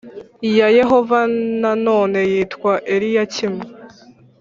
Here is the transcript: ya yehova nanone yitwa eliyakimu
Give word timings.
ya 0.57 0.67
yehova 0.77 1.19
nanone 1.61 2.19
yitwa 2.31 2.73
eliyakimu 2.93 3.63